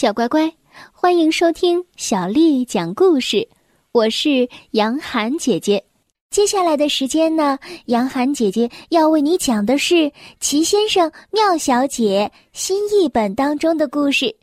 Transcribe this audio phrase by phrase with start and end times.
[0.00, 0.54] 小乖乖，
[0.92, 3.48] 欢迎收听小丽讲故事。
[3.90, 5.84] 我是杨涵姐姐。
[6.30, 9.94] 接下来的时间呢，杨涵姐姐要为你讲的是
[10.38, 14.36] 《齐先生妙小姐》新译本当中的故事。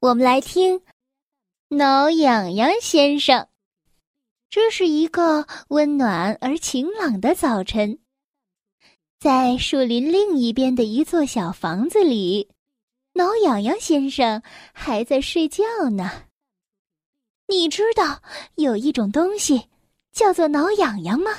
[0.00, 0.78] 我们来听
[1.68, 3.40] 《挠痒痒先生》。
[4.50, 7.98] 这是一个温暖而晴朗的早晨。
[9.18, 12.50] 在树林另一边的一座小房子里，
[13.14, 14.42] 挠痒痒先生
[14.72, 16.24] 还在睡觉呢。
[17.46, 18.22] 你知道
[18.56, 19.68] 有一种东西
[20.12, 21.30] 叫做挠痒痒吗？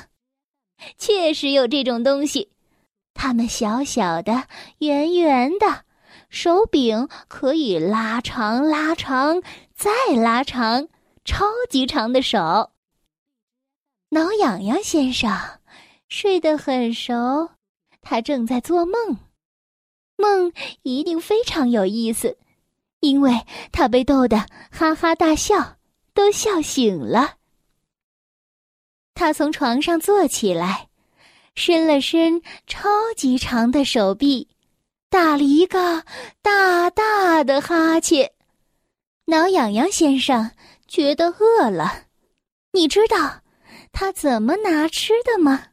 [0.97, 2.51] 确实有这种东西，
[3.13, 4.47] 它们小小的、
[4.79, 5.85] 圆圆的，
[6.29, 9.41] 手柄可以拉长、拉长
[9.73, 10.87] 再拉长，
[11.23, 12.71] 超级长的手。
[14.09, 15.29] 挠痒痒先生
[16.07, 17.49] 睡得很熟。
[18.01, 19.17] 他正在做梦，
[20.17, 20.51] 梦
[20.83, 22.37] 一定非常有意思，
[22.99, 25.77] 因为他被逗得哈哈大笑，
[26.13, 27.35] 都笑醒了。
[29.13, 30.89] 他从床上坐起来，
[31.55, 34.47] 伸了伸超级长的手臂，
[35.09, 36.03] 打了一个
[36.41, 38.31] 大大的哈欠。
[39.25, 40.51] 挠痒痒先生
[40.87, 42.05] 觉得饿了，
[42.71, 43.41] 你知道
[43.91, 45.67] 他怎么拿吃的吗？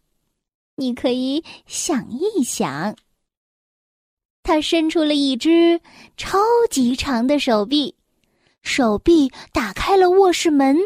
[0.77, 2.97] 你可以想一想，
[4.43, 5.81] 他伸出了一只
[6.17, 6.39] 超
[6.71, 7.95] 级长的手臂，
[8.62, 10.77] 手臂打开了卧室门，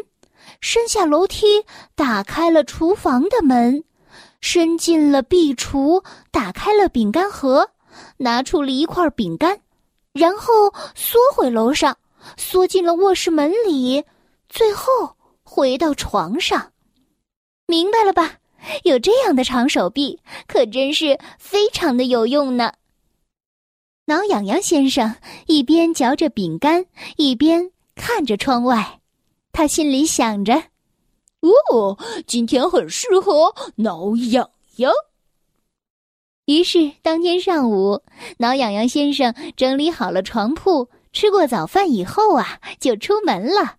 [0.61, 1.63] 伸下楼梯
[1.95, 3.83] 打开了厨房的门，
[4.41, 7.69] 伸进了壁橱打开了饼干盒，
[8.17, 9.59] 拿出了一块饼干，
[10.13, 11.97] 然后缩回楼上，
[12.37, 14.03] 缩进了卧室门里，
[14.49, 16.71] 最后回到床上，
[17.65, 18.35] 明白了吧？
[18.83, 22.73] 有这样的长手臂，可真是非常的有用呢。
[24.09, 25.13] 挠痒痒先生
[25.47, 26.85] 一边嚼着饼干，
[27.17, 29.01] 一边看着窗外，
[29.51, 30.53] 他心里想着
[31.43, 34.89] ：“哦，今天很适合挠痒痒。”
[36.47, 38.01] 于是当天上午，
[38.37, 43.75] 挠痒痒先生整理好了床铺，吃过早饭以后啊，就出门了。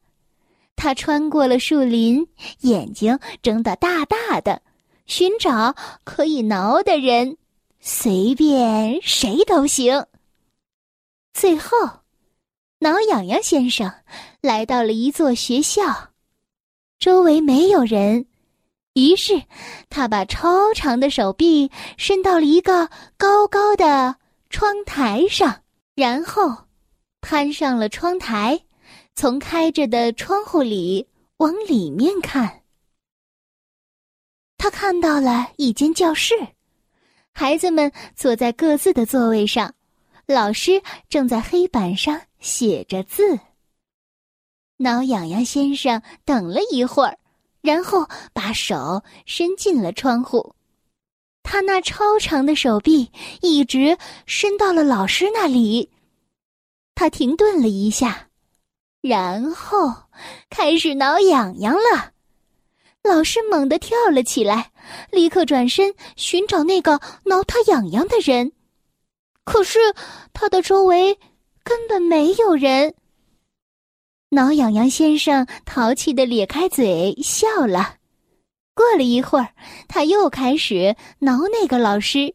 [0.77, 2.29] 他穿过了树林，
[2.61, 4.61] 眼睛睁得大大的。
[5.07, 7.39] 寻找可以挠的人，
[7.81, 10.05] 随便谁都行。
[11.39, 11.79] 最后，
[12.81, 13.89] 挠痒痒先生
[14.41, 16.11] 来到了一座学校，
[16.99, 18.27] 周围没有人，
[18.95, 19.41] 于是
[19.89, 24.17] 他把超长的手臂伸到了一个高高的
[24.51, 25.63] 窗台上，
[25.95, 26.53] 然后
[27.21, 28.61] 攀上了窗台，
[29.15, 31.07] 从开着的窗户里
[31.37, 32.63] 往里面看。
[34.57, 36.35] 他看到了一间教室，
[37.33, 39.73] 孩子们坐在各自的座位上，
[40.31, 43.41] 老师正在黑板上写着字。
[44.77, 47.19] 挠痒痒先生等了一会儿，
[47.63, 50.55] 然后把手伸进了窗户，
[51.43, 53.97] 他那超长的手臂一直
[54.27, 55.91] 伸到了老师那里。
[56.95, 58.29] 他停顿了一下，
[59.01, 59.95] 然后
[60.51, 62.13] 开始挠痒痒了。
[63.03, 64.73] 老师猛地跳了起来，
[65.11, 68.53] 立刻转身寻找那个挠他痒痒的人，
[69.49, 69.79] 可是
[70.35, 71.19] 他的周围
[71.65, 72.95] 根本没有人。
[74.31, 77.95] 挠痒痒先生淘气的咧开嘴笑了。
[78.75, 79.49] 过了一会儿，
[79.89, 82.35] 他又开始挠那个老师。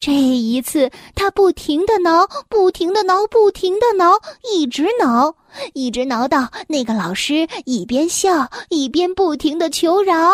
[0.00, 4.20] 这一次，他不停的挠，不停的挠，不停的挠，
[4.52, 5.36] 一直挠，
[5.72, 10.32] 一直挠到那个老师一边笑一边不停的求饶：“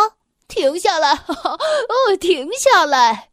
[0.48, 1.12] 停下来！
[1.28, 3.28] 哦，停下来！”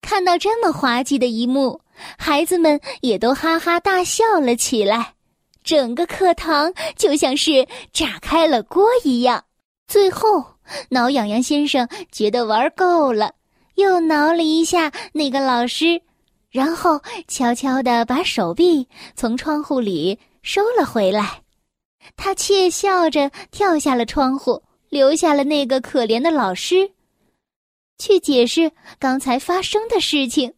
[0.00, 1.80] 看到这么滑稽的一幕，
[2.18, 5.14] 孩子们也都哈哈大笑了起来，
[5.62, 9.44] 整个课堂就像是炸开了锅一样。
[9.86, 10.44] 最后，
[10.88, 13.32] 挠痒痒先生觉得玩够了。
[13.76, 16.00] 又挠了一下那个老师，
[16.50, 21.42] 然后悄悄地把手臂从窗户里收了回来。
[22.16, 26.92] 他窃笑着跳下了窗户，留下了那个可怜的老师，
[27.98, 28.70] 去解释
[29.00, 30.54] 刚才发生的事情。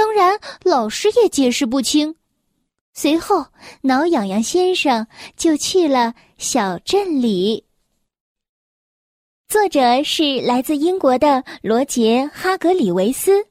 [0.00, 2.16] 当然，老师也解释不清。
[2.94, 3.44] 随后，
[3.82, 5.06] 挠痒痒先生
[5.36, 7.66] 就去了小镇里。
[9.46, 13.44] 作者是来自英国的罗杰·哈格里维斯，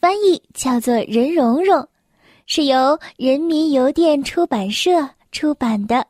[0.00, 1.86] 翻译叫做任蓉蓉，
[2.46, 5.96] 是由人民邮电出版社出版的《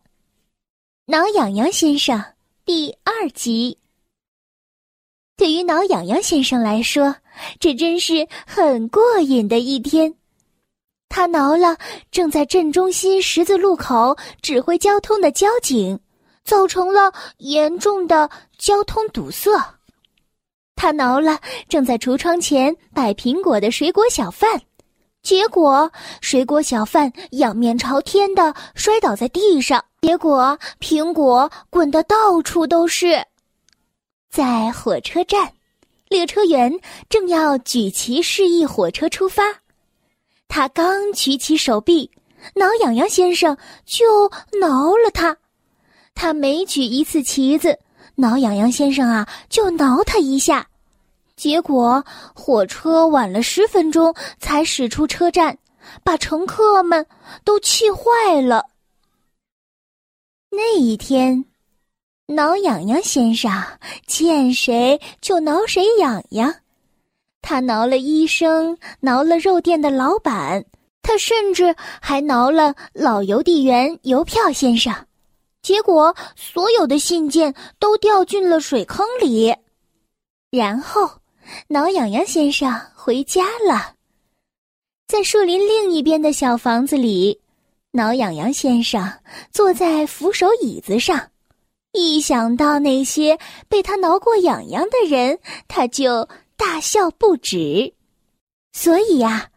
[1.06, 2.17] 挠痒痒先生》
[2.64, 3.76] 第二集。
[5.37, 7.17] 对于挠痒痒先生来说，
[7.58, 10.14] 这真是很过瘾的一天。
[11.08, 11.76] 他挠了
[12.11, 15.99] 正在镇中心十字路口指挥交通的交警，
[16.43, 19.50] 造成了严重的交通堵塞。
[20.75, 21.38] 他挠了
[21.69, 24.61] 正在橱窗前摆苹果的水果小贩，
[25.23, 33.23] 结果水果小贩仰面朝天的摔倒在地上，结果苹果滚得到处都是。
[34.31, 35.52] 在火车站，
[36.12, 36.70] 列车员
[37.08, 39.42] 正要举旗示意火车出发。
[40.46, 42.10] 他刚举起手臂，
[42.54, 43.56] 挠痒痒先生
[43.86, 44.30] 就
[44.60, 45.34] 挠了他。
[46.14, 47.78] 他每举一次旗子，
[48.16, 50.68] 挠痒痒先生啊就挠他一下。
[51.34, 52.04] 结果
[52.34, 55.56] 火车晚了十分钟才驶出车站，
[56.04, 57.06] 把乘客们
[57.42, 58.66] 都气坏了。
[60.50, 61.46] 那一天，
[62.26, 63.50] 挠痒痒先生
[64.06, 66.54] 见谁就挠谁痒痒。
[67.42, 70.64] 他挠了医生，挠了肉店的老板，
[71.02, 74.94] 他甚至还挠了老邮递员邮票先生，
[75.60, 79.54] 结果所有的信件都掉进了水坑里。
[80.50, 81.10] 然后，
[81.66, 83.94] 挠痒痒先生回家了。
[85.08, 87.40] 在树林另一边的小房子里，
[87.90, 89.12] 挠痒痒先生
[89.50, 91.31] 坐在扶手椅子上，
[91.92, 96.28] 一想到那些被他挠过痒痒的人，他就。
[96.54, 97.92] 大笑不止，
[98.72, 99.48] 所以呀，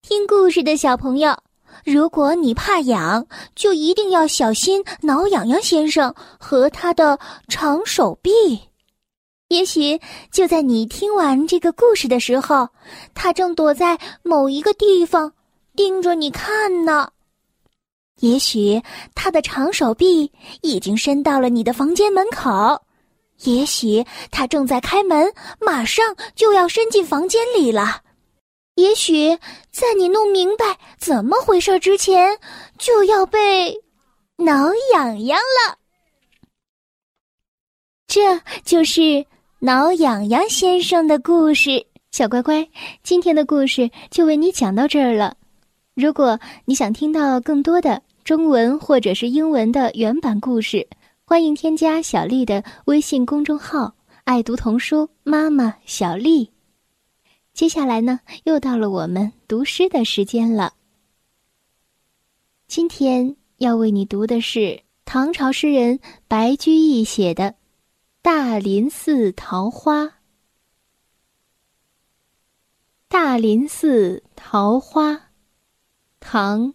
[0.00, 1.36] 听故事的小朋友，
[1.84, 8.58] 如果你怕痒，就一定要小心挠痒痒先生和他的长手臂。
[9.48, 10.00] 也许
[10.32, 12.66] 就在你听完这个故事的时候，
[13.12, 15.30] 他正躲在某一个地方
[15.76, 17.10] 盯着你看呢。
[18.20, 18.82] 也许
[19.14, 20.30] 他的长手臂
[20.62, 22.50] 已经伸到了你的房间门口。
[23.44, 28.02] 也许他正在开门，马上就要伸进房间里了。
[28.74, 29.36] 也许
[29.70, 32.38] 在你弄明白怎么回事之前，
[32.78, 33.80] 就要被
[34.36, 35.76] 挠痒痒了。
[38.06, 39.24] 这就是
[39.60, 41.86] 挠痒痒先生的故事。
[42.10, 42.68] 小乖乖，
[43.02, 45.36] 今天的故事就为你讲到这儿了。
[45.94, 50.86] 如果你想听到更多的中文或者是英文的原版故事，
[51.24, 56.52] 欢迎添加小丽的微信公众号“爱读童书妈妈小丽”。
[57.54, 60.74] 接下来呢，又到了我们读诗的时间了。
[62.66, 65.98] 今天要为你读的是唐朝诗人
[66.28, 67.44] 白居易写的
[68.20, 70.04] 《大林寺桃花》。
[73.08, 75.30] 大林寺桃花，
[76.20, 76.66] 唐·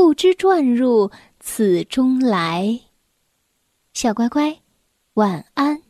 [0.00, 2.82] 不知转入此中来，
[3.92, 4.60] 小乖乖，
[5.14, 5.87] 晚安。